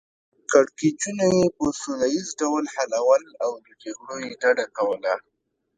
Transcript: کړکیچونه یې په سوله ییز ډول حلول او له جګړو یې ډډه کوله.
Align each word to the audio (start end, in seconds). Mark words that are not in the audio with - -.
کړکیچونه 0.51 1.25
یې 1.35 1.45
په 1.57 1.65
سوله 1.79 2.05
ییز 2.13 2.29
ډول 2.41 2.63
حلول 2.75 3.23
او 3.43 3.51
له 3.63 3.71
جګړو 3.83 4.15
یې 4.25 4.31
ډډه 4.41 4.65
کوله. 4.77 5.13